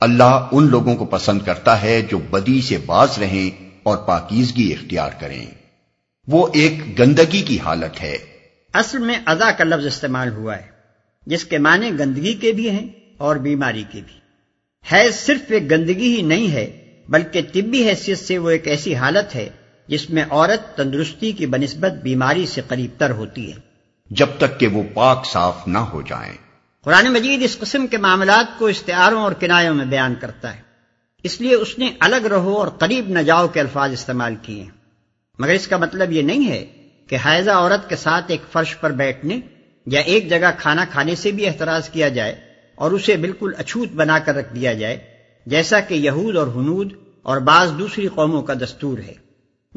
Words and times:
اللہ 0.00 0.48
ان 0.52 0.66
لوگوں 0.66 0.96
کو 0.96 1.04
پسند 1.04 1.38
کرتا 1.46 1.82
ہے 1.82 2.06
جو 2.10 2.18
بدی 2.18 2.60
سے 2.60 2.78
باز 2.86 3.18
رہیں 3.18 3.64
اور 3.82 3.96
پاکیزگی 3.96 4.72
اختیار 4.72 5.10
کریں۔ 5.20 5.46
وہ 6.28 6.48
ایک 6.52 6.98
گندگی 6.98 7.42
کی 7.42 7.60
حالت 7.60 8.02
ہے۔ 8.02 8.18
اصل 8.72 8.98
میں 8.98 9.18
ادا 9.26 9.50
کا 9.50 9.64
لفظ 9.64 9.86
استعمال 9.86 10.32
ہوا 10.32 10.56
ہے 10.56 10.66
جس 11.26 11.44
کے 11.44 11.58
معنی 11.58 11.90
گندگی 11.98 12.32
کے 12.32 12.52
بھی 12.52 12.70
ہیں 12.70 12.88
اور 13.18 13.36
بیماری 13.36 13.84
کے 13.92 14.00
بھی۔ 14.06 14.18
حیض 14.92 15.14
صرف 15.14 15.40
ایک 15.48 15.70
گندگی 15.70 16.16
ہی 16.16 16.22
نہیں 16.22 16.52
ہے 16.52 16.94
بلکہ 17.08 17.42
طبی 17.52 17.88
حیثیت 17.88 18.18
سے 18.18 18.38
وہ 18.38 18.50
ایک 18.50 18.68
ایسی 18.68 18.94
حالت 18.94 19.34
ہے 19.34 19.48
جس 19.86 20.10
میں 20.10 20.24
عورت 20.30 20.76
تندرستی 20.76 21.32
کی 21.32 21.46
بنسبت 21.46 21.92
بیماری 21.92 22.46
سے 22.46 22.60
قریب 22.68 22.90
تر 22.98 23.10
ہوتی 23.10 23.52
ہے۔ 23.52 23.58
جب 24.10 24.26
تک 24.38 24.60
کہ 24.60 24.66
وہ 24.66 24.82
پاک 24.94 25.26
صاف 25.26 25.68
نہ 25.68 25.78
ہو 25.78 26.02
جائیں۔ 26.02 26.36
قرآن 26.84 27.12
مجید 27.12 27.42
اس 27.42 27.58
قسم 27.58 27.86
کے 27.86 27.96
معاملات 27.96 28.58
کو 28.58 28.66
اشتہاروں 28.66 29.22
اور 29.22 29.32
کنایوں 29.32 29.74
میں 29.74 29.84
بیان 29.84 30.14
کرتا 30.20 30.56
ہے۔ 30.56 30.60
اس 31.22 31.40
لیے 31.40 31.54
اس 31.54 31.78
نے 31.78 31.90
الگ 32.00 32.16
رہو 32.16 32.56
اور 32.58 32.68
قریب 32.68 33.08
نہ 33.08 33.18
جاؤ 33.18 33.48
کے 33.48 33.60
الفاظ 33.60 33.92
استعمال 33.92 34.34
کیے۔ 34.42 34.77
مگر 35.38 35.52
اس 35.52 35.68
کا 35.68 35.76
مطلب 35.76 36.12
یہ 36.12 36.22
نہیں 36.22 36.50
ہے 36.50 36.64
کہ 37.06 37.16
حائضہ 37.16 37.50
عورت 37.50 37.88
کے 37.88 37.96
ساتھ 37.96 38.24
ایک 38.28 38.40
فرش 38.52 38.76
پر 38.80 38.90
بیٹھنے 38.90 39.40
یا 39.86 40.00
ایک 40.00 40.30
جگہ 40.30 40.50
کھانا 40.58 40.84
کھانے 40.90 41.14
سے 41.14 41.30
بھی 41.30 41.46
احتراز 41.46 41.88
کیا 41.88 42.08
جائے 42.08 42.34
اور 42.74 42.90
اسے 42.90 43.16
بالکل 43.16 43.52
اچھوت 43.58 43.88
بنا 43.88 44.18
کر 44.18 44.34
رکھ 44.34 44.54
دیا 44.54 44.72
جائے، 44.72 44.98
جیسا 45.46 45.80
کہ 45.80 45.94
یہود 45.94 46.36
اور 46.36 46.46
ہنود 46.46 46.92
اور 47.22 47.36
بعض 47.36 47.70
دوسری 47.78 48.06
قوموں 48.06 48.42
کا 48.42 48.54
دستور 48.54 48.98
ہے۔ 48.98 49.14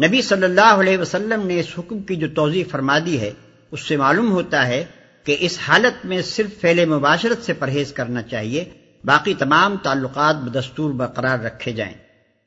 نبی 0.08 0.22
صلی 0.22 0.44
اللہ 0.44 0.74
علیہ 0.80 0.98
وسلم 0.98 1.48
نے 1.48 1.60
اس 1.60 1.68
حکم 1.78 2.00
کی 2.00 2.16
جو 2.16 2.28
توضیع 2.36 2.64
فرما 2.72 3.00
دی 3.06 3.20
ہے، 3.20 3.32
اس 3.72 3.88
سے 3.88 3.98
معلوم 3.98 4.32
ہوتا 4.32 4.68
ہے 4.68 4.84
کہ 5.24 5.38
اس 5.40 5.58
حالت 5.68 6.06
میں 6.06 6.22
صرف 6.22 6.62
فعل 6.62 6.86
مباشرت 6.86 7.46
سے 7.46 7.54
پرہیز 7.54 7.94
کرنا 7.94 8.22
چاہیے، 8.22 8.66
باقی 9.04 9.34
تمام 9.34 9.78
تعلقات 9.84 10.36
بدستور 10.36 10.92
برقرار 10.92 11.40
رکھے 11.40 11.72
جائیں۔ 11.72 11.94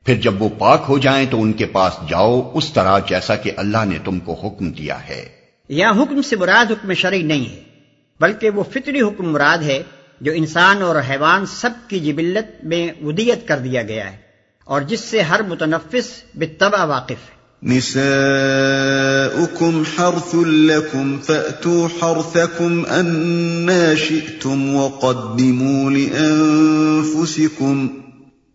پھر 0.05 0.15
جب 0.15 0.41
وہ 0.41 0.49
پاک 0.57 0.85
ہو 0.89 0.97
جائیں 0.97 1.25
تو 1.31 1.41
ان 1.41 1.53
کے 1.53 1.65
پاس 1.65 1.93
جاؤ 2.09 2.51
اس 2.53 2.73
طرح 2.73 2.99
جیسا 2.99 3.35
کہ 3.35 3.51
اللہ 3.57 3.85
نے 3.85 3.97
تم 4.03 4.19
کو 4.19 4.33
حکم 4.33 4.71
دیا 4.71 5.07
ہے۔ 5.07 5.25
یا 5.69 5.91
حکم 5.91 6.21
سے 6.21 6.35
مراد 6.35 6.71
حکم 6.71 6.93
شرعی 6.93 7.21
نہیں 7.21 7.49
ہے 7.49 7.61
بلکہ 8.19 8.49
وہ 8.49 8.63
فطری 8.63 9.01
حکم 9.01 9.31
مراد 9.31 9.57
ہے 9.57 9.83
جو 10.21 10.31
انسان 10.31 10.81
اور 10.81 10.95
حیوان 11.09 11.45
سب 11.45 11.69
کی 11.87 11.99
جبلت 11.99 12.65
میں 12.65 13.03
ودیت 13.03 13.47
کر 13.47 13.57
دیا 13.57 13.81
گیا 13.81 14.11
ہے 14.11 14.17
اور 14.65 14.81
جس 14.81 14.99
سے 14.99 15.21
ہر 15.21 15.41
متنفس 15.41 16.23
بتبع 16.35 16.83
واقف 16.83 17.11
ہے۔ 17.11 17.35
نساؤكم 17.63 19.83
حرث 19.97 20.35
لكم 20.45 21.19
فأتوا 21.19 21.87
حرثكم 22.01 22.83
أنا 22.89 23.93
شئتم 23.97 24.75
وقدموا 24.75 25.91
لأنفسكم 25.91 27.87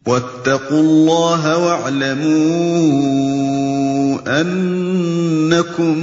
واتقوا 0.07 0.79
الله 0.79 1.63
واعلموا 1.63 4.39
انکم 4.39 5.97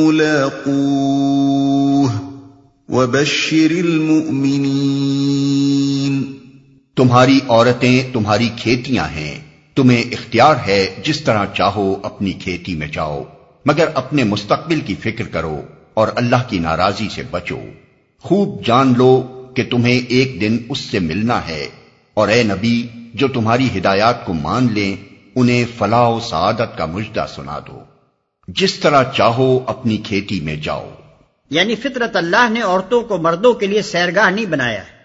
ملاقوه 0.00 2.10
وبشر 2.88 3.70
المؤمنین 3.70 6.34
تمہاری 6.96 7.40
عورتیں 7.48 8.02
تمہاری 8.12 8.48
کھیتیاں 8.56 9.04
ہیں، 9.04 9.40
تمہیں 9.74 10.02
اختیار 10.02 10.54
ہے 10.66 10.94
جس 11.04 11.20
طرح 11.20 11.44
چاہو 11.54 11.96
اپنی 12.02 12.32
کھیتی 12.32 12.74
میں 12.74 12.86
جاؤ، 12.86 13.24
مگر 13.66 13.84
اپنے 13.94 14.24
مستقبل 14.24 14.80
کی 14.80 14.94
فکر 14.94 15.24
کرو 15.24 15.60
اور 15.94 16.08
اللہ 16.14 16.48
کی 16.48 16.58
ناراضی 16.58 17.08
سے 17.14 17.22
بچو۔ 17.30 17.58
خوب 18.22 18.66
جان 18.66 18.94
لو 18.96 19.26
کہ 19.56 19.62
تمہیں 19.70 20.00
ایک 20.08 20.40
دن 20.40 20.58
اس 20.68 20.78
سے 20.78 20.98
ملنا 20.98 21.48
ہے۔ 21.48 21.66
اور 22.14 22.28
اے 22.28 22.42
نبی، 22.42 22.86
جو 23.14 23.28
تمہاری 23.28 23.78
ہدایات 23.78 24.26
کو 24.26 24.32
مان 24.32 24.68
لیں، 24.72 24.96
انہیں 25.34 25.64
فلاح 25.78 26.08
و 26.08 26.20
سعادت 26.20 26.78
کا 26.78 26.86
مجدہ 26.86 27.26
سنا 27.34 27.58
دو۔ 27.58 27.80
جس 28.48 28.74
طرح 28.74 29.04
چاہو، 29.16 29.60
اپنی 29.66 29.96
کھیتی 29.96 30.40
میں 30.40 30.56
جاؤ۔ 30.56 30.94
یعنی 31.50 31.74
فطرت 31.74 32.16
اللہ 32.16 32.50
نے 32.50 32.62
عورتوں 32.62 33.02
کو 33.02 33.18
مردوں 33.18 33.54
کے 33.54 33.66
لیے 33.66 33.82
سیرگاہ 33.82 34.30
نہیں 34.30 34.46
بنایا 34.46 34.80
ہے 34.80 35.00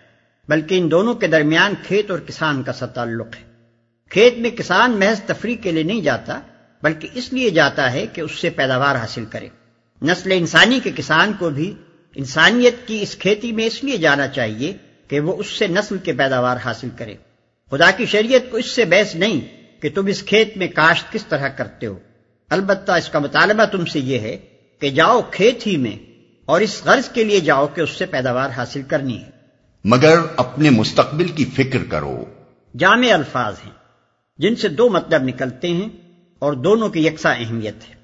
بلکہ 0.47 0.77
ان 0.77 0.91
دونوں 0.91 1.13
کے 1.13 1.27
درمیان 1.27 1.73
کھیت 1.87 2.11
اور 2.11 2.19
کسان 2.19 2.63
کا 2.63 2.73
سا 2.73 2.85
تعلق 2.85 3.27
ہے۔ 3.27 3.43
کھیت 4.09 4.37
میں 4.37 4.49
کسان 4.49 4.91
محض 4.91 5.21
تفریح 5.21 5.55
کے 5.55 5.71
لیے 5.71 5.83
نہیں 5.83 6.01
جاتا، 6.01 6.39
بلکہ 6.83 7.07
اس 7.13 7.33
لیے 7.33 7.49
جاتا 7.49 7.93
ہے 7.93 8.05
کہ 8.13 8.21
اس 8.21 8.31
سے 8.31 8.49
پیداوار 8.49 8.95
حاصل 8.95 9.25
کرے۔ 9.25 9.47
نسل 10.01 10.31
انسانی 10.31 10.79
کے 10.83 10.91
کسان 10.95 11.31
کو 11.39 11.49
بھی 11.49 11.73
انسانیت 12.15 12.87
کی 12.87 13.01
اس 13.01 13.15
کھیتی 13.15 13.51
میں 13.51 13.65
اس 13.65 13.83
لیے 13.83 13.97
جانا 13.97 14.27
چاہیے 14.27 14.77
کہ 15.07 15.19
وہ 15.19 15.37
اس 15.37 15.47
سے 15.47 15.67
نسل 15.67 15.97
کے 15.97 16.13
پیداوار 16.13 16.57
حاصل 16.65 16.89
کرے۔ 16.97 17.15
خدا 17.71 17.91
کی 17.91 18.05
شریعت 18.05 18.51
کو 18.51 18.57
اس 18.57 18.65
سے 18.65 18.85
بحث 18.85 19.15
نہیں 19.15 19.41
کہ 19.81 19.89
تم 19.95 20.05
اس 20.05 20.23
کھیت 20.23 20.57
میں 20.57 20.67
کاشت 20.67 21.11
کس 21.11 21.25
طرح 21.25 21.47
کرتے 21.47 21.85
ہو۔ 21.85 21.99
البتہ 22.49 22.91
اس 22.91 23.09
کا 23.09 23.19
مطالبہ 23.19 23.65
تم 23.65 23.85
سے 23.85 23.99
یہ 23.99 24.19
ہے 24.19 24.37
کہ 24.79 24.89
جاؤ 24.89 25.21
کھیت 25.31 25.67
ہی 25.67 25.77
میں 25.77 26.11
اور 26.45 26.61
اس 26.61 26.81
غرض 26.85 27.09
کے 27.09 27.23
لیے 27.23 27.39
جاؤ 27.39 27.67
کہ 27.67 27.81
اس 27.81 27.89
سے 27.89 28.05
پیداوار 28.05 28.49
حاصل 28.49 28.81
کرنی 28.81 29.21
ہے۔ 29.21 29.29
مگر 29.83 30.19
اپنے 30.35 30.69
مستقبل 30.69 31.27
کی 31.27 31.45
فکر 31.45 31.79
کرو۔ 31.89 32.25
جامع 32.77 33.13
الفاظ 33.13 33.55
ہیں۔ 33.65 33.71
جن 34.37 34.55
سے 34.55 34.67
دو 34.67 34.89
مطلب 34.89 35.23
نکلتے 35.23 35.67
ہیں 35.67 35.89
اور 36.39 36.53
دونوں 36.53 36.89
کی 36.89 37.07
یکساں 37.07 37.35
اہمیت 37.39 37.75
ہے۔ 37.89 37.95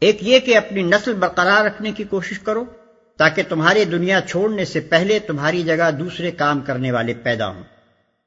ایک 0.00 0.18
یہ 0.20 0.38
کہ 0.38 0.56
اپنی 0.56 0.82
نسل 0.82 1.14
برقرار 1.14 1.64
رکھنے 1.64 1.92
کی 1.92 2.04
کوشش 2.04 2.38
کرو 2.38 2.64
تاکہ 3.20 3.42
تمہاری 3.48 3.84
دنیا 3.84 4.20
چھوڑنے 4.20 4.64
سے 4.64 4.80
پہلے 4.80 5.18
تمہاری 5.18 5.62
جگہ 5.62 5.90
دوسرے 5.90 6.30
کام 6.30 6.60
کرنے 6.60 6.92
والے 6.92 7.14
پیدا 7.14 7.48
ہوں۔ 7.48 7.62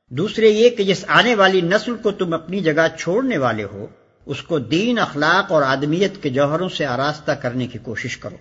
دوسرے 0.10 0.50
یہ 0.50 0.70
کہ 0.70 0.84
جس 0.84 1.06
آنے 1.08 1.36
والی 1.36 1.62
نسل 1.62 1.96
کو 1.96 2.12
تم 2.12 2.34
اپنی 2.34 2.60
جگہ 2.60 2.88
چھوڑنے 3.00 3.38
والے 3.38 3.64
ہو، 3.64 3.88
اس 4.26 4.42
کو 4.42 4.60
دین، 4.60 5.00
اخلاق 5.00 5.52
اور 5.52 5.62
آدمیت 5.62 6.24
کے 6.24 6.30
جوہروں 6.30 6.70
سے 6.70 6.86
آراستہ 6.86 7.32
کرنے 7.32 7.68
کی 7.68 7.80
کوشش 7.80 8.18
کرو۔ 8.18 8.36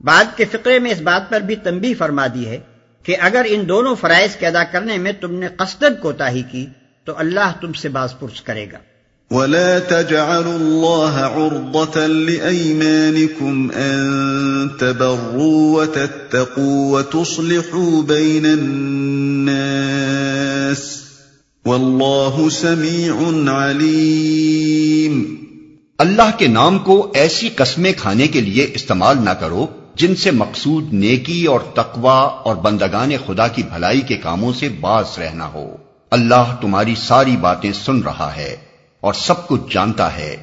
بعد 0.00 0.24
کے 0.36 0.44
فقرے 0.44 0.78
میں 0.78 0.90
اس 0.90 1.00
بات 1.00 1.30
پر 1.30 1.40
بھی 1.40 1.56
تنبی 1.56 1.94
فرما 1.94 2.26
دی 2.34 2.48
ہے 2.48 2.58
کہ 3.02 3.16
اگر 3.20 3.46
ان 3.48 3.68
دونوں 3.68 3.94
فرائض 3.94 4.36
کے 4.36 4.46
ادا 4.46 4.64
کرنے 4.64 4.98
میں 4.98 5.12
تم 5.12 5.34
نے 5.34 5.48
قصدن 5.48 5.94
کوتاہی 5.94 6.42
کی، 6.50 6.66
تو 7.04 7.18
اللہ 7.18 7.52
تم 7.60 7.72
سے 7.72 7.88
باز 7.88 8.14
پرس 8.18 8.40
کرے 8.40 8.66
گا۔ 8.72 8.78
ولا 9.34 9.78
تجعلوا 9.78 10.54
الله 10.54 11.24
عرضة 11.24 12.06
لأيمانكم 12.06 13.68
أن 13.76 14.08
تبروا 14.78 15.82
وتتقوا 15.82 16.90
وتصلحوا 16.90 18.02
بين 18.06 18.46
الناس 18.46 20.78
والله 21.66 22.46
سميع 22.50 23.48
عليم۔ 23.48 25.34
اللہ 25.98 26.38
کے 26.38 26.46
نام 26.46 26.78
کو 26.78 27.12
ایسی 27.14 27.48
قسمیں 27.48 27.92
کھانے 27.96 28.28
کے 28.28 28.40
لیے 28.40 28.70
استعمال 28.74 29.16
نہ 29.24 29.30
کرو 29.30 29.66
جن 29.94 30.16
سے 30.16 30.30
مقصود 30.30 30.92
نیکی 30.92 31.44
اور 31.44 31.60
تقوی 31.60 32.40
اور 32.44 32.56
بندگان 32.56 33.10
خدا 33.26 33.48
کی 33.48 33.62
بھلائی 33.62 34.00
کے 34.00 34.16
کاموں 34.16 34.52
سے 34.52 34.68
باز 34.68 35.04
رہنا 35.18 35.50
ہو۔ 35.54 35.76
اللہ 36.10 36.56
تمہاری 36.60 36.94
ساری 36.98 37.36
باتیں 37.36 37.72
سن 37.72 38.00
رہا 38.00 38.36
ہے۔ 38.36 38.73
اور 39.04 39.14
سب 39.14 39.48
کچھ 39.48 39.60
جانتا 39.70 40.16
ہے 40.16 40.36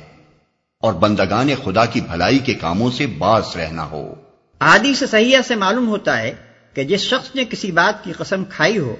اور 0.79 0.93
بندگان 0.93 1.49
خدا 1.65 1.85
کی 1.85 2.01
بھلائی 2.01 2.39
کے 2.39 2.53
کاموں 2.53 2.91
سے 2.91 3.07
باز 3.07 3.43
رہنا 3.55 3.91
ہو۔ 3.91 4.13
عادی 4.59 4.93
سے 4.93 5.07
صحیح 5.07 5.37
سے 5.47 5.55
معلوم 5.55 5.87
ہوتا 5.87 6.17
ہے 6.17 6.33
کہ 6.73 6.83
جس 6.83 6.99
شخص 6.99 7.35
نے 7.35 7.45
کسی 7.49 7.71
بات 7.71 8.03
کی 8.03 8.11
قسم 8.11 8.43
کھائی 8.45 8.77
ہو 8.77 8.95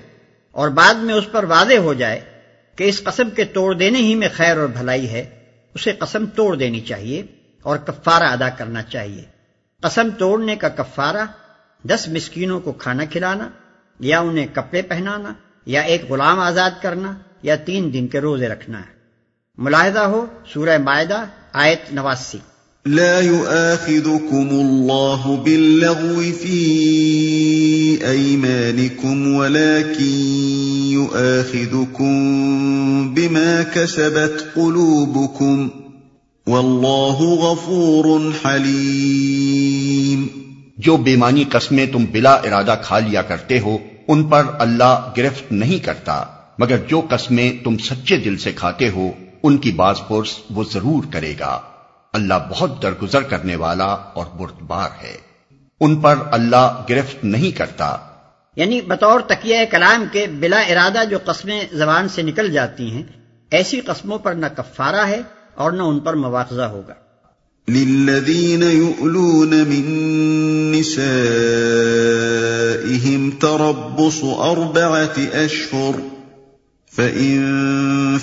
اور 0.52 0.70
بعد 0.70 0.94
میں 0.94 1.14
اس 1.14 1.24
پر 1.32 1.44
واضح 1.44 1.74
ہو 1.74 1.94
جائے 1.94 2.22
کہ 2.76 2.84
اس 2.84 3.04
قسم 3.04 3.30
کے 3.30 3.44
توڑ 3.44 3.74
دینے 3.74 4.00
ہی 4.00 4.16
میں 4.16 4.28
خیر 4.34 4.58
اور 4.58 4.68
بھلائی 4.68 5.10
ہے، 5.10 5.46
اسے 5.74 5.92
قسم 5.92 6.26
توڑ 6.26 6.56
دینی 6.56 6.80
چاہیے 6.80 7.24
اور 7.64 7.78
کفارہ 7.78 8.24
ادا 8.24 8.50
کرنا 8.50 8.84
چاہیے۔ 8.84 9.24
قسم 9.82 10.10
توڑنے 10.18 10.56
کا 10.56 10.70
کفارہ، 10.70 11.26
دس 11.84 12.08
مسکینوں 12.08 12.60
کو 12.60 12.72
کھانا 12.72 13.06
کھلانا 13.06 13.50
یا 14.00 14.20
انہیں 14.20 14.48
کپڑے 14.54 14.82
پہنانا 14.82 15.34
یا 15.66 15.82
ایک 15.82 16.12
غلام 16.12 16.40
آزاد 16.40 16.72
کرنا 16.82 17.14
یا 17.44 17.56
تین 17.56 17.94
دن 17.94 18.08
کے 18.08 18.20
روزے 18.20 18.48
رکھنا۔ 18.48 18.80
ہے 18.80 19.01
ملاحظہ 19.62 20.06
ہو 20.12 20.26
سورہ 20.54 20.78
معدہ 20.78 21.24
آیت 21.54 21.92
نواسی۔ 21.94 22.38
لا 22.86 23.20
يؤاخذكم 23.20 24.48
الله 24.52 25.36
باللغو 25.36 26.22
في 26.22 26.62
أيمانكم 28.12 29.36
ولكن 29.36 30.16
يؤاخذكم 30.92 32.16
بما 33.14 33.64
كسبت 33.64 34.44
قلوبكم 34.56 35.70
والله 36.48 37.18
غفور 37.46 38.34
حليم 38.44 40.28
جو 40.78 40.98
بیمانی 40.98 41.44
قسمیں 41.52 41.86
تم 41.86 42.06
بلا 42.12 42.34
ارادہ 42.34 42.76
کھا 42.84 43.00
لیا 43.00 43.22
کرتے 43.22 43.60
ہو 43.60 43.78
ان 44.08 44.24
پر 44.24 44.46
اللہ 44.60 45.12
گرفت 45.18 45.52
نہیں 45.52 45.80
کرتا 45.86 46.24
مگر 46.58 46.78
جو 46.88 47.02
قسمیں 47.10 47.52
تم 47.64 47.78
سچے 47.78 48.18
دل 48.18 48.38
سے 48.38 48.52
کھاتے 48.52 48.90
ہو 48.90 49.12
ان 49.44 49.58
کی 49.58 49.72
باز 49.72 50.02
پرس 50.08 50.40
وہ 50.50 50.64
ضرور 50.74 51.14
کرے 51.14 51.34
گا۔ 51.40 51.60
اللہ 52.14 52.34
بہت 52.50 52.82
درگزر 52.82 53.22
کرنے 53.22 53.56
والا 53.56 53.86
اور 53.86 54.26
بردبار 54.26 54.90
ہے۔ 55.04 55.18
ان 55.80 55.96
پر 55.96 56.16
اللہ 56.32 56.86
گرفت 56.90 57.24
نہیں 57.24 57.58
کرتا۔ 57.58 57.98
یعنی 58.56 58.82
بطور 58.82 59.20
تکیہ 59.20 59.58
کلام 59.72 60.06
کے 60.12 60.28
بلا 60.40 60.60
ارادہ 60.60 61.00
جو 61.10 61.18
قسمیں 61.26 61.64
زبان 61.74 62.10
سے 62.10 62.22
نکل 62.22 62.52
جاتی 62.52 62.92
ہیں 62.92 63.04
ایسی 63.52 63.82
قسموں 63.82 64.18
پر 64.18 64.34
نہ 64.34 64.46
کفارہ 64.58 65.06
ہے 65.08 65.22
اور 65.56 65.72
نہ 65.72 65.82
ان 65.82 66.00
پر 66.00 66.14
مواخذہ 66.14 66.62
ہوگا۔ 66.62 66.94
للذين 67.70 68.64
يؤلون 68.64 69.50
من 69.50 70.76
نسائهم 70.80 73.30
تربص 73.30 74.24
أربعة 74.24 75.46
أشهر 75.46 76.21
فإن 76.96 77.42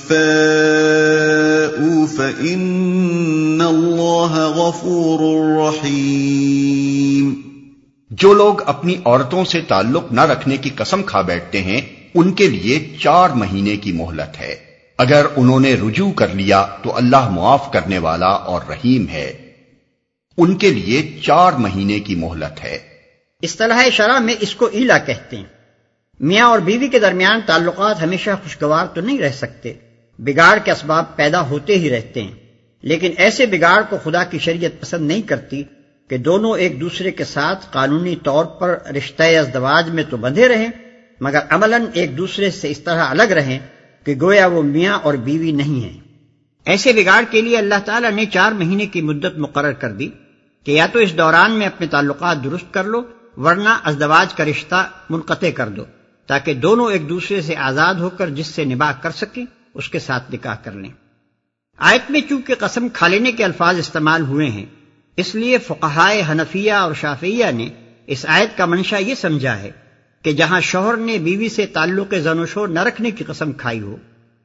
فاءوا 0.09 2.07
فإن 2.17 3.61
الله 3.61 4.53
غفور 4.57 5.21
رحيم 5.57 7.35
جو 8.11 8.33
لوگ 8.33 8.55
اپنی 8.67 8.97
عورتوں 9.05 9.45
سے 9.45 9.61
تعلق 9.61 10.13
نہ 10.13 10.21
رکھنے 10.21 10.57
کی 10.57 10.71
قسم 10.75 11.03
کھا 11.03 11.21
بیٹھتے 11.21 11.63
ہیں 11.63 11.81
ان 12.15 12.33
کے 12.33 12.49
لیے 12.49 12.97
چار 13.01 13.31
مہینے 13.31 13.77
کی 13.77 13.93
مہلت 13.93 14.41
ہے۔ 14.41 14.57
اگر 14.99 15.27
انہوں 15.37 15.61
نے 15.61 15.75
رجوع 15.75 16.13
کر 16.13 16.29
لیا 16.29 16.67
تو 16.83 16.97
اللہ 16.97 17.29
معاف 17.29 17.73
کرنے 17.73 17.99
والا 17.99 18.29
اور 18.29 18.61
رحیم 18.69 19.09
ہے۔ 19.09 19.33
ان 20.39 20.57
کے 20.57 20.71
لیے 20.71 21.19
چار 21.23 21.53
مہینے 21.53 22.01
کی 22.01 22.15
مہلت 22.15 22.65
ہے۔ 22.65 22.79
اصطلاح 23.43 23.89
شرح 23.93 24.19
میں 24.19 24.35
اس 24.41 24.55
کو 24.55 24.67
ایلا 24.67 24.99
کہتے 24.99 25.37
ہیں۔ 25.37 25.58
میاں 26.21 26.47
اور 26.47 26.59
بیوی 26.59 26.89
کے 26.89 26.99
درمیان 26.99 27.41
تعلقات 27.47 28.03
ہمیشہ 28.03 28.31
خوشگوار 28.43 28.87
تو 28.87 29.01
نہیں 29.01 29.19
رہ 29.19 29.31
سکتے۔ 29.31 29.73
بگاڑ 30.19 30.59
کے 30.65 30.73
اسباب 30.73 31.17
پیدا 31.17 31.41
ہوتے 31.41 31.79
ہی 31.79 31.91
رہتے 31.91 32.23
ہیں۔ 32.23 32.33
لیکن 32.83 33.13
ایسے 33.17 33.47
بگاڑ 33.47 33.83
کو 33.91 33.99
خدا 34.05 34.25
کی 34.25 34.39
شریعت 34.39 34.81
پسند 34.81 35.09
نہیں 35.09 35.23
کرتی 35.23 35.63
کہ 36.09 36.17
دونوں 36.17 36.59
ایک 36.59 36.81
دوسرے 36.81 37.11
کے 37.11 37.25
ساتھ 37.25 37.67
قانونی 37.71 38.17
طور 38.17 38.45
پر 38.45 38.79
رشتہ 38.97 39.23
ازدواج 39.23 39.91
میں 39.91 40.03
تو 40.11 40.17
بندھے 40.17 40.49
رہیں، 40.49 40.69
مگر 41.21 41.39
عملاً 41.51 41.83
ایک 41.93 42.19
دوسرے 42.19 42.51
سے 42.51 42.71
اس 42.71 42.79
طرح 42.79 43.05
الگ 43.05 43.23
رہیں 43.23 43.59
کہ 44.05 44.15
گویا 44.21 44.47
وہ 44.47 44.63
میاں 44.63 44.99
اور 45.03 45.15
بیوی 45.15 45.53
نہیں 45.53 45.85
ہیں۔ 45.85 46.01
ایسے 46.65 46.93
بگاڑ 46.93 47.25
کے 47.31 47.41
لیے 47.41 47.57
اللہ 47.57 47.75
تعالیٰ 47.85 48.11
نے 48.11 48.27
چار 48.27 48.53
مہینے 48.53 48.87
کی 48.87 49.01
مدت 49.01 49.39
مقرر 49.39 49.73
کر 49.73 49.93
دی 49.93 50.09
کہ 50.65 50.73
یا 50.73 50.87
تو 50.93 50.99
اس 50.99 51.19
دوران 51.19 51.53
میں 51.53 51.67
اپنے 51.67 51.87
تعلقات 51.87 52.45
درست 52.45 52.75
کر 52.75 52.85
لو، 52.85 53.03
ورنہ 53.37 53.79
ازدواج 53.85 54.35
کا 54.35 54.45
رشتہ 54.45 54.89
منقطع 55.11 55.51
کر 55.55 55.69
دو۔ 55.69 55.85
تاکہ 56.29 56.55
دونوں 56.55 56.91
ایک 56.93 57.09
دوسرے 57.09 57.41
سے 57.41 57.57
آزاد 57.57 57.95
ہو 57.95 58.11
کر 58.11 58.31
جس 58.31 58.47
سے 58.47 58.65
نباہ 58.65 58.93
کر 59.03 59.11
سکیں، 59.11 59.45
اس 59.75 59.89
کے 59.89 59.99
ساتھ 59.99 60.35
نکاح 60.35 60.55
کر 60.55 60.73
لیں۔ 60.73 60.91
آیت 61.77 62.11
میں 62.11 62.21
چونکہ 62.29 62.55
قسم 62.55 62.89
کھا 62.89 63.09
لینے 63.09 63.33
کے 63.33 63.45
الفاظ 63.45 63.79
استعمال 63.79 64.23
ہوئے 64.23 64.47
ہیں، 64.47 64.67
اس 65.17 65.35
لیے 65.35 65.59
فقہائے 65.59 66.23
حنفیہ 66.29 66.73
اور 66.73 66.95
شافیہ 66.95 67.51
نے 67.55 67.69
اس 68.07 68.27
آیت 68.29 68.59
کا 68.59 68.67
منشا 68.67 68.97
یہ 68.97 69.15
سمجھا 69.15 69.59
ہے 69.59 69.71
کہ 70.23 70.33
جہاں 70.33 70.61
شوہر 70.61 70.97
نے 70.97 71.19
بیوی 71.19 71.49
سے 71.49 71.67
تعلق 71.67 72.15
زن 72.15 72.39
و 72.39 72.47
شور 72.47 72.69
نہ 72.69 72.81
رکھنے 72.81 73.11
کی 73.11 73.25
قسم 73.25 73.53
کھائی 73.53 73.81
ہو، 73.81 73.97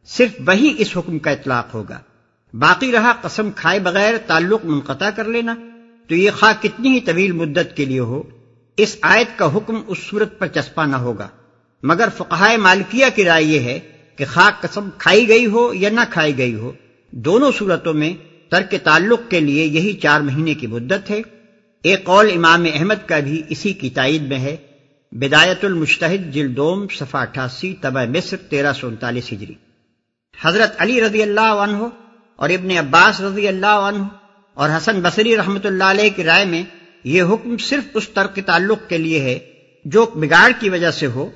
صرف 0.05 0.41
وہی 0.47 0.73
اس 0.77 0.97
حکم 0.97 1.19
کا 1.19 1.31
اطلاق 1.31 1.73
ہوگا۔ 1.73 1.99
باقی 2.53 2.91
رہا 2.91 3.11
قسم 3.21 3.51
کھائے 3.51 3.79
بغیر 3.79 4.13
تعلق 4.27 4.65
منقطع 4.65 5.09
کر 5.09 5.25
لینا، 5.25 5.55
تو 6.07 6.15
یہ 6.15 6.31
خواہ 6.39 6.53
کتنی 6.61 6.89
ہی 6.89 6.99
طویل 6.99 7.31
مدت 7.31 7.75
کے 7.75 7.85
لیے 7.85 7.99
ہو، 7.99 8.23
اس 8.77 8.97
آیت 9.01 9.39
کا 9.39 9.55
حکم 9.55 9.81
اس 9.87 9.97
صورت 10.09 10.39
پر 10.39 10.47
چسپا 10.47 10.85
نہ 10.85 10.95
ہوگا۔ 10.95 11.27
مگر 11.83 12.07
فقہائے 12.17 12.57
مالکیہ 12.57 13.05
کی 13.15 13.25
رائے 13.25 13.43
یہ 13.43 13.59
ہے 13.59 13.79
کہ 14.15 14.25
خاک 14.25 14.61
قسم 14.61 14.89
کھائی 14.97 15.27
گئی 15.29 15.45
ہو 15.45 15.73
یا 15.73 15.89
نہ 15.89 15.99
کھائی 16.09 16.37
گئی 16.37 16.53
ہو، 16.53 16.71
دونوں 17.11 17.51
صورتوں 17.57 17.93
میں 17.93 18.13
ترک 18.49 18.75
تعلق 18.83 19.21
کے 19.29 19.39
لیے 19.39 19.65
یہی 19.65 19.93
چار 19.93 20.21
مہینے 20.21 20.53
کی 20.53 20.67
مدت 20.67 21.09
ہے۔ 21.09 21.21
ایک 21.83 22.03
قول 22.03 22.31
امام 22.35 22.65
احمد 22.73 23.07
کا 23.07 23.19
بھی 23.19 23.41
اسی 23.49 23.73
کی 23.73 23.89
تائید 23.89 24.21
میں 24.21 24.39
ہے۔ 24.39 24.55
بدایت 25.11 25.65
المشتحد 25.65 26.33
جلدوم 26.33 26.87
صفا 26.87 27.21
اٹھاسی، 27.21 27.75
طبع 27.81 28.05
مصر، 28.05 28.37
تیرہ 28.37 28.73
سو 28.73 28.87
انتالیس 28.87 29.33
ہجری۔ 29.33 29.53
حضرت 30.41 30.71
علی 30.77 31.01
رضی 31.01 31.21
اللہ 31.21 31.63
عنہ 31.65 31.77
اور 32.35 32.49
ابن 32.49 32.71
عباس 32.77 33.21
رضی 33.21 33.47
اللہ 33.47 33.79
عنہ 33.87 34.03
اور 34.53 34.69
حسن 34.69 35.01
بصری 35.01 35.37
رحمت 35.37 35.65
اللہ 35.65 35.83
علیہ 35.83 36.09
کی 36.15 36.23
رائے 36.23 36.45
میں 36.45 36.63
یہ 37.03 37.23
حکم 37.23 37.57
صرف 37.57 37.83
اس 37.93 38.09
ترک 38.09 38.39
تعلق 38.45 38.89
کے 38.89 38.97
لیے 38.97 39.19
ہے 39.19 39.39
جو 39.85 40.05
بگاڑ 40.05 40.51
کی 40.59 40.69
وجہ 40.69 40.91
سے 40.91 41.05
ہو 41.05 41.31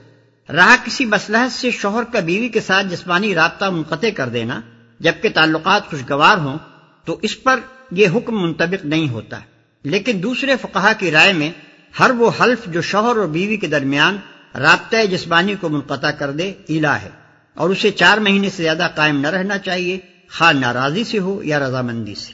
رہا 0.55 0.75
کسی 0.85 1.05
مسلحت 1.05 1.51
سے 1.51 1.71
شوہر 1.71 2.03
کا 2.03 2.19
بیوی 2.19 2.49
کے 2.49 2.61
ساتھ 2.61 2.87
جسمانی 2.87 3.35
رابطہ 3.35 3.65
منقطع 3.65 4.07
کر 4.15 4.29
دینا 4.29 4.61
جبکہ 4.99 5.29
تعلقات 5.33 5.89
خوشگوار 5.89 6.37
ہوں 6.37 6.57
تو 7.05 7.19
اس 7.21 7.43
پر 7.43 7.59
یہ 7.91 8.07
حکم 8.15 8.43
منطبق 8.43 8.85
نہیں 8.85 9.09
ہوتا۔ 9.09 9.39
لیکن 9.83 10.23
دوسرے 10.23 10.55
فقہا 10.61 10.93
کی 10.93 11.11
رائے 11.11 11.33
میں 11.33 11.51
ہر 11.99 12.11
وہ 12.11 12.31
حلف 12.41 12.65
جو 12.67 12.81
شوہر 12.81 13.17
اور 13.17 13.27
بیوی 13.27 13.57
کے 13.57 13.67
درمیان 13.67 14.17
رابطہ 14.55 15.05
جسمانی 15.05 15.55
کو 15.55 15.69
منقطع 15.69 16.11
کر 16.11 16.31
دے 16.31 16.53
ایلا 16.67 17.01
ہے 17.01 17.09
اور 17.53 17.69
اسے 17.69 17.91
چار 17.91 18.17
مہینے 18.17 18.49
سے 18.49 18.63
زیادہ 18.63 18.87
قائم 18.95 19.19
نہ 19.19 19.27
رہنا 19.27 19.57
چاہیے 19.57 19.99
خواہ 20.37 20.51
ناراضی 20.51 21.03
سے 21.03 21.19
ہو 21.19 21.43
یا 21.43 21.59
رضامندی 21.59 22.15
سے۔ 22.15 22.33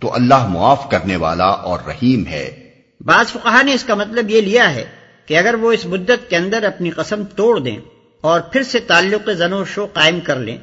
تو 0.00 0.14
اللہ 0.14 0.46
معاف 0.46 0.90
کرنے 0.90 1.16
والا 1.16 1.46
اور 1.46 1.80
رحیم 1.86 2.26
ہے۔ 2.26 2.70
بعض 3.00 3.26
فقہا 3.26 3.62
نے 3.62 3.74
اس 3.74 3.84
کا 3.84 3.94
مطلب 3.94 4.30
یہ 4.30 4.40
لیا 4.40 4.74
ہے 4.74 4.84
کہ 5.28 5.38
اگر 5.38 5.54
وہ 5.54 5.72
اس 5.72 5.86
مدت 5.86 6.30
کے 6.30 6.36
اندر 6.36 6.62
اپنی 6.62 6.90
قسم 6.90 7.22
توڑ 7.36 7.60
دیں 7.60 7.78
اور 8.20 8.40
پھر 8.40 8.62
سے 8.62 8.80
تعلق 8.80 9.28
زن 9.30 9.52
و 9.52 9.64
شو 9.64 9.86
قائم 9.86 10.20
کر 10.20 10.36
لیں، 10.36 10.58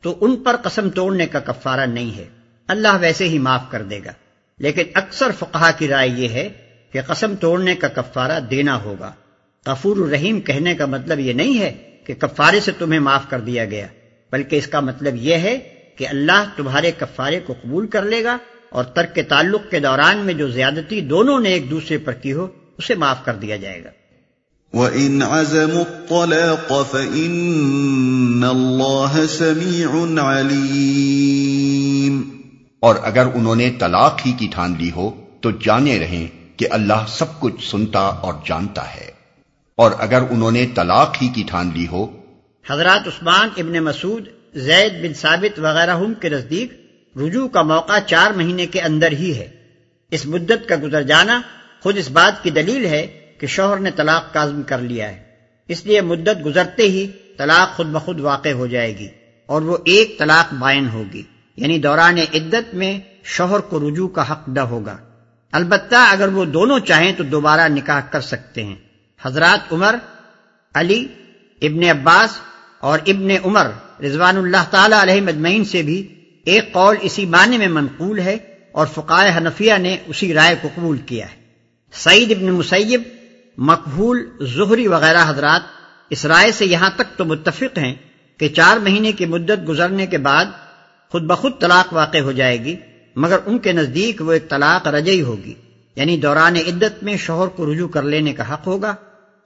تو 0.00 0.18
ان 0.20 0.36
پر 0.36 0.56
قسم 0.56 0.90
توڑنے 0.90 1.26
کا 1.26 1.40
کفارہ 1.40 1.86
نہیں 1.86 2.18
ہے۔ 2.18 2.24
اللہ 2.68 2.88
ویسے 3.00 3.28
ہی 3.28 3.38
معاف 3.38 3.60
کر 3.70 3.82
دے 3.82 4.00
گا۔ 4.04 4.12
لیکن 4.58 4.82
اکثر 4.94 5.30
فقہا 5.38 5.70
کی 5.70 5.88
رائے 5.88 6.08
یہ 6.08 6.28
ہے 6.28 6.48
کہ 6.92 7.00
قسم 7.06 7.34
توڑنے 7.40 7.74
کا 7.74 7.88
کفارہ 7.88 8.40
دینا 8.40 8.82
ہوگا۔ 8.82 9.12
غفور 9.66 9.96
الرحیم 9.96 10.40
کہنے 10.40 10.74
کا 10.74 10.86
مطلب 10.86 11.18
یہ 11.18 11.32
نہیں 11.32 11.60
ہے 11.60 11.96
کہ 12.06 12.14
کفارے 12.14 12.60
سے 12.60 12.72
تمہیں 12.78 13.00
معاف 13.00 13.22
کر 13.28 13.40
دیا 13.40 13.64
گیا، 13.64 13.86
بلکہ 14.32 14.56
اس 14.56 14.66
کا 14.66 14.80
مطلب 14.80 15.14
یہ 15.16 15.34
ہے 15.34 15.58
کہ 15.96 16.08
اللہ 16.08 16.44
تمہارے 16.56 16.92
کفارے 16.98 17.40
کو 17.40 17.52
قبول 17.52 17.86
کر 17.86 18.02
لے 18.02 18.24
گا 18.24 18.38
اور 18.70 18.84
ترک 18.84 19.18
تعلق 19.28 19.70
کے 19.70 19.80
دوران 19.80 20.18
میں 20.18 20.34
جو 20.34 20.48
زیادتی 20.48 21.00
دونوں 21.00 21.40
نے 21.40 21.48
ایک 21.48 21.70
دوسرے 21.70 21.98
پر 21.98 22.12
کی 22.12 22.32
ہو، 22.32 22.46
اسے 22.78 22.94
معاف 22.94 23.24
کر 23.24 23.34
دیا 23.34 23.56
جائے 23.56 23.84
گا۔ 23.84 23.90
وَإِنْ 24.72 25.22
عَزَمُوا 25.22 25.80
الطَّلَاقَ 25.80 26.74
فَإِنَّ 26.90 28.46
اللَّهَ 28.46 29.26
سَمِيعٌ 29.26 30.18
عَلِيمٌ۔ 30.18 32.22
اور 32.80 32.94
اگر 33.02 33.26
انہوں 33.34 33.56
نے 33.56 33.72
طلاق 33.78 34.20
ہی 34.26 34.32
کی 34.32 34.48
ٹھان 34.54 34.74
لی 34.78 34.90
ہو 34.90 35.22
تو 35.40 35.50
جانے 35.50 35.98
رہیں 35.98 36.58
کہ 36.58 36.66
اللہ 36.70 37.04
سب 37.08 37.40
کچھ 37.40 37.70
سنتا 37.70 37.98
اور 37.98 38.34
جانتا 38.46 38.94
ہے۔ 38.94 39.10
اور 39.76 39.90
اگر 39.98 40.22
انہوں 40.30 40.50
نے 40.50 40.66
طلاق 40.74 41.16
ہی 41.22 41.28
کی 41.28 41.44
ٹھان 41.46 41.70
لی 41.74 41.86
ہو 41.86 42.20
حضرات 42.70 43.08
عثمان 43.08 43.48
ابن 43.56 43.78
مسعود 43.78 44.28
زید 44.54 45.02
بن 45.02 45.14
ثابت 45.14 45.58
وغیرہ 45.58 45.96
کے 46.20 46.28
نزدیک 46.28 46.72
رجوع 47.16 47.48
کا 47.48 47.62
موقع 47.62 47.98
چار 48.06 48.30
مہینے 48.30 48.66
کے 48.66 48.80
اندر 48.80 49.12
ہی 49.12 49.34
ہے۔ 49.34 49.48
اس 50.10 50.26
مدت 50.26 50.68
کا 50.68 50.74
گزر 50.82 51.02
جانا 51.02 51.40
خود 51.80 51.98
اس 51.98 52.10
بات 52.10 52.42
کی 52.42 52.50
دلیل 52.50 52.84
ہے 52.84 53.25
کہ 53.38 53.46
شوہر 53.46 53.76
نے 53.76 53.90
طلاق 53.90 54.34
کازم 54.34 54.62
کر 54.62 54.78
لیا 54.78 55.08
ہے۔ 55.08 55.22
اس 55.68 55.86
لیے 55.86 56.00
مدت 56.00 56.46
گزرتے 56.46 56.82
ہی 56.82 57.12
طلاق 57.38 57.76
خود 57.76 57.86
بخود 57.86 58.20
واقع 58.20 58.48
ہو 58.48 58.66
جائے 58.66 58.98
گی 58.98 59.08
اور 59.46 59.62
وہ 59.62 59.76
ایک 59.84 60.18
طلاق 60.18 60.54
بائن 60.54 60.88
ہوگی۔ 60.88 61.22
یعنی 61.56 61.78
دوران 61.78 62.18
عدت 62.18 62.74
میں 62.74 63.00
شوہر 63.24 63.60
کو 63.60 63.90
رجوع 63.90 64.08
کا 64.08 64.32
حق 64.32 64.48
نہ 64.48 64.60
ہوگا۔ 64.60 64.96
البتہ 65.52 65.94
اگر 65.94 66.28
وہ 66.28 66.44
دونوں 66.44 66.78
چاہیں 66.78 67.12
تو 67.12 67.24
دوبارہ 67.24 67.68
نکاح 67.68 68.00
کر 68.00 68.20
سکتے 68.20 68.64
ہیں۔ 68.64 68.76
حضرات 69.22 69.72
عمر، 69.72 69.94
علی، 70.74 71.06
ابن 71.62 71.82
عباس 71.84 72.40
اور 72.78 72.98
ابن 73.06 73.28
عمر 73.44 73.66
رضوان 74.04 74.36
اللہ 74.36 74.64
تعالی 74.70 74.94
علیہ 75.02 75.20
مجمعین 75.20 75.64
سے 75.64 75.82
بھی 75.82 76.24
ایک 76.44 76.72
قول 76.72 76.96
اسی 77.00 77.26
معنی 77.26 77.58
میں 77.58 77.68
منقول 77.68 78.18
ہے 78.18 78.36
اور 78.72 78.86
فقائے 78.86 79.32
حنفیہ 79.36 79.74
نے 79.74 79.96
اسی 80.06 80.34
رائے 80.34 80.54
کو 80.62 80.68
قبول 80.74 80.98
کیا 80.98 81.26
ہے۔ 81.26 81.36
سعید 81.92 82.30
ابن 82.30 82.50
مسیب 82.50 83.02
مقبول 83.58 84.24
زہری 84.46 84.86
وغیرہ 84.88 85.24
حضرات 85.28 85.62
اس 86.10 86.24
رائے 86.24 86.52
سے 86.52 86.66
یہاں 86.66 86.90
تک 86.96 87.16
تو 87.16 87.24
متفق 87.24 87.78
ہیں 87.78 87.94
کہ 88.40 88.48
چار 88.48 88.76
مہینے 88.76 89.12
کی 89.12 89.26
مدت 89.26 89.68
گزرنے 89.68 90.06
کے 90.06 90.18
بعد 90.18 90.44
خود 91.12 91.22
بخود 91.22 91.60
طلاق 91.60 91.92
واقع 91.92 92.18
ہو 92.18 92.32
جائے 92.32 92.58
گی، 92.64 92.76
مگر 93.16 93.38
ان 93.46 93.58
کے 93.58 93.72
نزدیک 93.72 94.20
وہ 94.22 94.32
ایک 94.32 94.48
طلاق 94.50 94.86
رجعی 94.88 95.22
ہوگی 95.22 95.54
یعنی 95.96 96.16
دوران 96.16 96.56
عدت 96.56 97.02
میں 97.02 97.16
شوہر 97.16 97.48
کو 97.48 97.72
رجوع 97.72 97.88
کر 97.88 98.02
لینے 98.02 98.32
کا 98.32 98.52
حق 98.52 98.66
ہوگا، 98.66 98.94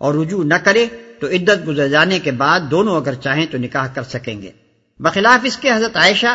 اور 0.01 0.15
رجوع 0.15 0.43
نہ 0.45 0.55
کرے 0.65 0.87
تو 1.21 1.27
عدت 1.29 1.67
گزر 1.67 1.89
جانے 1.89 2.19
کے 2.19 2.31
بعد 2.33 2.61
دونوں 2.71 2.97
اگر 2.97 3.15
چاہیں 3.15 3.47
تو 3.47 3.59
نکاح 3.59 3.87
کر 3.95 4.03
سکیں 4.03 4.41
گے۔ 4.43 4.51
بخلاف 5.01 5.45
اس 5.45 5.57
کے 5.57 5.71
حضرت 5.71 5.97
عائشہ، 5.97 6.35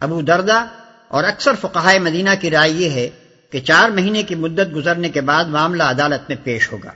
ابو 0.00 0.20
دردہ 0.22 0.64
اور 1.08 1.24
اکثر 1.24 1.54
فقہائے 1.60 1.98
مدینہ 1.98 2.30
کی 2.40 2.50
رائے 2.50 2.70
یہ 2.72 2.90
ہے 2.90 3.08
کہ 3.56 3.60
چار 3.60 3.88
مہینے 3.88 4.22
کی 4.22 4.34
مدت 4.34 4.76
گزرنے 4.76 5.08
کے 5.08 5.20
بعد 5.20 5.44
معاملہ 5.44 5.82
عدالت 5.82 6.20
میں 6.28 6.36
پیش 6.44 6.72
ہوگا 6.72 6.90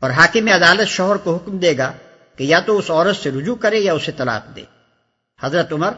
اور 0.00 0.10
حاکم 0.10 0.48
عدالت 0.48 0.88
شوہر 0.88 1.16
کو 1.16 1.36
حکم 1.36 1.58
دے 1.58 1.78
گا 1.78 1.92
کہ 2.36 2.44
یا 2.44 2.60
تو 2.60 2.78
اس 2.78 2.90
عورت 2.90 3.16
سے 3.16 3.30
رجوع 3.30 3.54
کرے 3.54 3.78
یا 3.78 3.92
اسے 3.92 4.12
طلاق 4.12 4.56
دے۔ 4.56 4.62
حضرت 5.42 5.72
عمر 5.72 5.90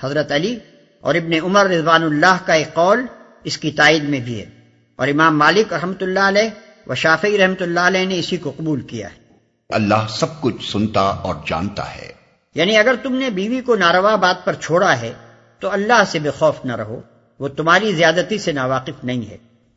حضرت 0.00 0.32
علی 0.32 0.58
اور 1.00 1.14
ابن 1.14 1.32
عمر 1.44 1.66
رضوان 1.66 2.02
اللہ 2.02 2.36
کا 2.46 2.52
ایک 2.52 2.74
قول 2.74 3.06
اس 3.44 3.58
کی 3.58 3.70
تائید 3.70 4.04
میں 4.04 4.20
بھی 4.20 4.40
ہے 4.40 4.44
اور 4.96 5.08
امام 5.08 5.38
مالک 5.38 5.72
رحمۃ 5.72 6.00
اللہ 6.00 6.20
علیہ 6.20 6.48
و 6.88 6.94
شافی 6.94 7.38
رحمۃ 7.38 7.60
اللہ 7.60 7.80
علیہ 7.80 8.06
نے 8.06 8.18
اسی 8.18 8.36
کو 8.36 8.50
قبول 8.56 8.80
کیا 8.80 9.08
ہے۔ 9.10 9.18
اللہ 9.68 10.06
سب 10.08 10.40
کچھ 10.40 10.72
سنتا 10.72 11.00
اور 11.00 11.34
جانتا 11.46 11.94
ہے۔ 11.94 12.12
یعنی 12.54 12.76
اگر 12.76 12.94
تم 13.02 13.14
نے 13.14 13.30
بیوی 13.30 13.60
کو 13.60 13.76
ناروا 13.76 14.16
بات 14.16 14.44
پر 14.44 14.54
چھوڑا 14.54 15.00
ہے 15.00 15.12
تو 15.60 15.70
اللہ 15.70 16.02
سے 16.06 16.18
بے 16.18 16.30
خوف 16.30 16.64
نہ 16.64 16.76
رہو 16.76 17.00
وہ 17.38 17.48
تمہاری 17.48 17.92
زیادتی 17.92 18.38
سے 18.38 18.52
ناواقف 18.52 19.04
نہیں 19.04 19.30
ہے۔ 19.30 19.36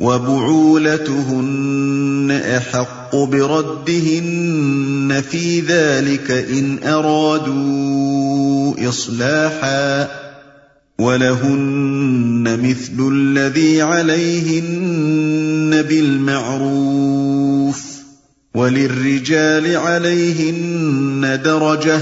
وبعولتهن 0.00 1.50
أحق 2.30 3.16
بردهن 3.16 5.22
في 5.30 5.60
ذلك 5.60 6.30
إن 6.30 6.78
أرادوا 6.84 8.88
إصلاحاً 8.88 10.20
وَلَهُنَّ 11.00 12.60
مِثْلُ 12.60 13.08
الَّذِي 13.12 13.82
عَلَيْهِنَّ 13.82 15.82
بِالْمَعْرُوفِ 15.88 17.82
وَلِلرِّجَالِ 18.54 19.76
عَلَيْهِنَّ 19.76 21.40
دَرَجَةٌ 21.44 22.00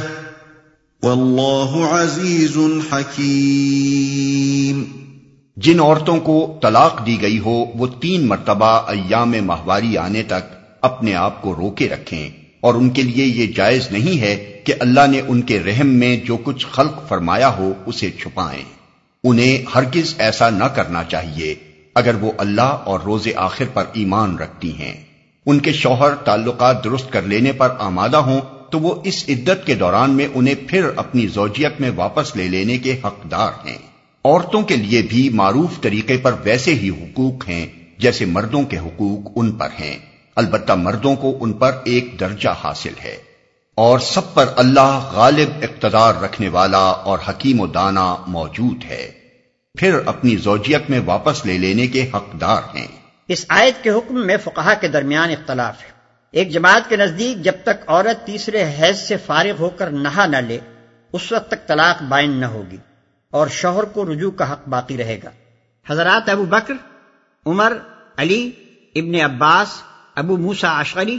وَاللَّهُ 1.02 1.86
عَزِيزٌ 1.86 2.58
حَكِيمٌ 2.90 4.97
جن 5.62 5.80
عورتوں 5.80 6.16
کو 6.16 6.58
طلاق 6.62 7.06
دی 7.06 7.22
گئی 7.22 7.38
ہو، 7.38 7.64
وہ 7.74 7.86
تین 8.00 8.28
مرتبہ 8.28 8.66
ایام 8.66 9.34
ماہواری 9.42 9.98
آنے 9.98 10.22
تک 10.22 10.54
اپنے 10.80 11.14
آپ 11.14 11.42
کو 11.42 11.56
روکے 11.56 11.88
رکھیں۔ 11.88 12.30
اور 12.60 12.74
ان 12.74 12.90
کے 12.90 13.02
لیے 13.02 13.24
یہ 13.24 13.52
جائز 13.52 13.90
نہیں 13.90 14.20
ہے 14.20 14.60
کہ 14.64 14.74
اللہ 14.80 15.06
نے 15.06 15.20
ان 15.28 15.42
کے 15.42 15.60
رحم 15.60 15.86
میں 15.86 16.16
جو 16.16 16.36
کچھ 16.36 16.66
خلق 16.66 17.08
فرمایا 17.08 17.56
ہو 17.56 17.72
اسے 17.86 18.10
چھپائیں۔ 18.10 18.62
انہیں 19.24 19.64
ہرگز 19.74 20.14
ایسا 20.18 20.50
نہ 20.50 20.64
کرنا 20.64 21.04
چاہیے، 21.04 21.54
اگر 21.94 22.14
وہ 22.14 22.32
اللہ 22.38 22.62
اور 22.62 23.00
روز 23.00 23.28
آخر 23.36 23.64
پر 23.74 23.84
ایمان 23.92 24.38
رکھتی 24.38 24.78
ہیں۔ 24.78 24.94
ان 25.46 25.58
کے 25.58 25.72
شوہر 25.72 26.14
تعلقات 26.14 26.84
درست 26.84 27.12
کر 27.12 27.22
لینے 27.22 27.52
پر 27.52 27.68
آمادہ 27.78 28.16
ہوں 28.16 28.40
تو 28.70 28.78
وہ 28.78 28.94
اس 29.04 29.24
عدت 29.28 29.66
کے 29.66 29.74
دوران 29.74 30.10
میں 30.10 30.28
انہیں 30.34 30.54
پھر 30.68 30.86
اپنی 30.96 31.26
زوجیت 31.26 31.80
میں 31.80 31.90
واپس 31.96 32.36
لے 32.36 32.48
لینے 32.48 32.78
کے 32.78 32.92
حقدار 33.04 33.66
ہیں۔ 33.66 33.97
عورتوں 34.28 34.62
کے 34.62 34.76
لیے 34.76 35.02
بھی 35.02 35.28
معروف 35.28 35.80
طریقے 35.80 36.16
پر 36.16 36.35
ویسے 36.42 36.75
ہی 36.75 36.90
حقوق 36.90 37.49
ہیں 37.49 37.66
جیسے 37.99 38.25
مردوں 38.25 38.62
کے 38.62 38.78
حقوق 38.78 39.32
ان 39.37 39.52
پر 39.52 39.68
ہیں۔ 39.80 39.99
البتہ 40.37 40.73
مردوں 40.73 41.16
کو 41.16 41.38
ان 41.40 41.52
پر 41.52 41.73
ایک 41.85 42.20
درجہ 42.20 42.49
حاصل 42.64 42.92
ہے۔ 43.04 43.16
اور 43.75 43.99
سب 43.99 44.35
پر 44.35 44.47
اللہ 44.56 45.11
غالب 45.12 45.49
اقتدار 45.62 46.14
رکھنے 46.14 46.49
والا 46.49 46.78
اور 46.78 47.18
حکیم 47.28 47.61
و 47.61 47.66
دانا 47.66 48.16
موجود 48.26 48.85
ہے۔ 48.85 49.11
پھر 49.78 49.99
اپنی 50.06 50.37
زوجیت 50.37 50.90
میں 50.90 51.00
واپس 51.04 51.47
لے 51.47 51.58
لینے 51.58 51.87
کے 51.87 52.11
حقدار 52.14 52.76
ہیں۔ 52.76 52.87
اس 53.28 53.44
آیت 53.49 53.85
کے 53.85 53.90
حکم 53.90 54.26
میں 54.26 54.37
فقہا 54.44 54.75
کے 54.75 54.88
درمیان 54.88 55.30
اختلاف 55.30 55.82
ہے۔ 55.82 55.88
ایک 56.32 56.50
جماعت 56.50 56.88
کے 56.88 56.97
نزدیک 56.97 57.42
جب 57.42 57.52
تک 57.62 57.85
عورت 57.87 58.26
تیسرے 58.26 58.64
حیض 58.64 58.99
سے 58.99 59.16
فارغ 59.16 59.54
ہو 59.61 59.70
کر 59.70 59.90
نہا 59.90 60.26
نہ 60.26 60.37
لے، 60.37 60.58
اس 61.12 61.32
وقت 61.32 61.50
تک 61.50 61.66
طلاق 61.66 62.02
بائن 62.02 62.30
نہ 62.30 62.47
ہوگی۔ 62.47 62.76
اور 63.30 63.47
شوہر 63.47 63.85
کو 63.85 64.12
رجوع 64.12 64.30
کا 64.30 64.52
حق 64.52 64.68
باقی 64.68 64.97
رہے 64.97 65.20
گا۔ 65.25 65.30
حضرات 65.87 66.28
ابو 66.28 66.44
بکر، 66.44 66.75
عمر، 67.47 67.76
علی، 68.16 68.50
ابن 68.94 69.14
عباس، 69.14 69.82
ابو 70.14 70.37
موسا 70.37 70.78
اشغری 70.78 71.18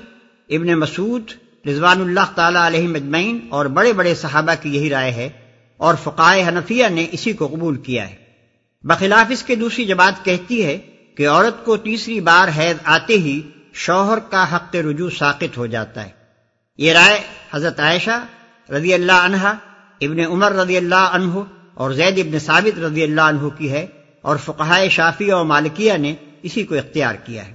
ابن 0.49 0.73
مسعود 0.73 1.31
رضوان 1.67 2.01
اللہ 2.01 2.31
تعالی 2.35 2.57
علیہ 2.61 2.87
مجمعین 2.87 3.47
اور 3.49 3.65
بڑے 3.65 3.93
بڑے 3.93 4.15
صحابہ 4.15 4.51
کی 4.61 4.75
یہی 4.75 4.89
رائے 4.89 5.11
ہے 5.11 5.29
اور 5.77 5.95
فقائے 6.03 6.43
حنفیہ 6.43 6.87
نے 6.87 7.07
اسی 7.11 7.33
کو 7.33 7.47
قبول 7.47 7.77
کیا 7.77 8.09
ہے۔ 8.09 8.15
بخلاف 8.83 9.25
اس 9.29 9.43
کے 9.43 9.55
دوسری 9.55 9.85
جماعت 9.85 10.25
کہتی 10.25 10.65
ہے 10.65 10.77
کہ 11.17 11.29
عورت 11.29 11.65
کو 11.65 11.77
تیسری 11.77 12.19
بار 12.19 12.47
حید 12.57 12.77
آتے 12.83 13.13
ہی 13.13 13.41
شوہر 13.73 14.19
کا 14.19 14.55
حق 14.55 14.75
رجوع 14.75 15.09
ساقط 15.09 15.57
ہو 15.57 15.65
جاتا 15.65 16.05
ہے۔ 16.05 16.09
یہ 16.77 16.93
رائے 16.93 17.21
حضرت 17.51 17.79
عائشہ 17.79 18.25
رضی 18.71 18.93
اللہ 18.93 19.11
عنہا 19.11 19.49
ابن 20.01 20.19
عمر 20.19 20.51
رضی 20.51 20.77
اللہ 20.77 21.09
عنہ 21.11 21.39
اور 21.79 21.91
زید 21.91 22.19
ابن 22.19 22.39
ثابت 22.39 22.79
رضی 22.79 23.03
اللہ 23.03 23.21
عنہ 23.21 23.47
کی 23.47 23.71
ہے 23.71 23.85
اور 24.21 24.37
فقہائے 24.37 24.89
شافیہ 24.89 25.33
اور 25.33 25.45
مالکیہ 25.45 25.93
نے 25.93 26.15
اسی 26.41 26.63
کو 26.63 26.75
اختیار 26.75 27.15
کیا 27.15 27.47
ہے۔ 27.47 27.53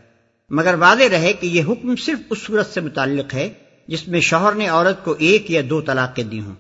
مگر 0.50 0.74
واضح 0.74 1.02
رہے 1.12 1.32
کہ 1.32 1.46
یہ 1.46 1.62
حکم 1.68 1.96
صرف 1.96 2.18
اس 2.30 2.38
صورت 2.38 2.66
سے 2.66 2.80
متعلق 2.80 3.34
ہے 3.34 3.48
جس 3.88 4.08
میں 4.08 4.20
شوہر 4.20 4.52
نے 4.52 4.68
عورت 4.68 5.04
کو 5.04 5.14
ایک 5.18 5.50
یا 5.50 5.62
دو 5.70 5.80
طلاقیں 5.80 6.24
دی 6.24 6.40
ہوں۔ 6.40 6.54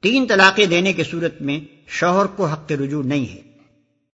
تین 0.00 0.26
طلاقیں 0.26 0.66
دینے 0.66 0.92
کی 0.92 1.02
صورت 1.10 1.42
میں 1.42 1.60
شوہر 1.86 2.26
کو 2.26 2.46
حق 2.46 2.72
رجوع 2.72 3.02
نہیں 3.02 3.34
ہے۔ 3.34 3.47